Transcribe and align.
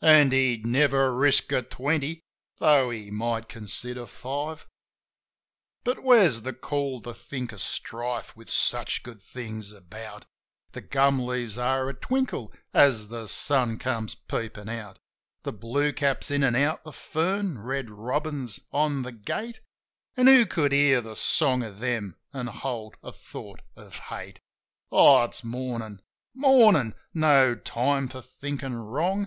An' 0.00 0.30
he'd 0.30 0.64
never 0.64 1.12
risk 1.12 1.50
a 1.50 1.62
twenty— 1.62 2.20
tho' 2.60 2.90
he 2.90 3.10
might 3.10 3.48
consider 3.48 4.06
five. 4.06 4.24
A 4.24 4.26
MORNING 4.28 4.56
SONG 4.56 4.56
87 4.56 4.70
But 5.82 6.02
where's 6.04 6.40
the 6.42 6.52
call 6.52 7.02
to 7.02 7.12
think 7.12 7.50
of 7.50 7.60
strife 7.60 8.36
with 8.36 8.48
such 8.52 9.02
good 9.02 9.20
things 9.20 9.72
about? 9.72 10.26
The 10.70 10.80
gum 10.80 11.18
leaves 11.26 11.58
are 11.58 11.88
a 11.88 11.94
twinkle 11.94 12.52
as 12.72 13.08
the 13.08 13.26
sun 13.26 13.80
comes 13.80 14.14
peepin' 14.14 14.68
out. 14.68 15.00
The 15.42 15.52
blue 15.52 15.92
cap's 15.92 16.30
in 16.30 16.44
an' 16.44 16.54
out 16.54 16.84
the 16.84 16.92
fern, 16.92 17.58
red 17.58 17.90
robin's 17.90 18.60
on 18.70 19.02
the 19.02 19.10
gate, 19.10 19.60
An' 20.16 20.28
who 20.28 20.46
could 20.46 20.70
hear 20.70 21.00
the 21.00 21.16
song 21.16 21.64
of 21.64 21.80
them 21.80 22.14
and 22.32 22.48
hold 22.48 22.94
a 23.02 23.10
thought 23.10 23.60
of 23.74 23.98
hate? 23.98 24.38
Oh, 24.92 25.24
it's 25.24 25.42
Mornin'! 25.42 26.00
Mornin'! 26.32 26.94
No 27.12 27.56
time 27.56 28.06
for 28.06 28.22
thinkin' 28.22 28.76
wrong. 28.76 29.26